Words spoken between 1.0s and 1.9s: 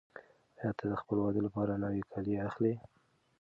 خپل واده لپاره